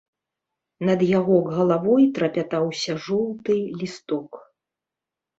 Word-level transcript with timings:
Над 0.87 0.99
яго 1.09 1.35
галавой 1.57 2.07
трапятаўся 2.15 2.95
жоўты 3.07 3.57
лісток. 3.83 4.31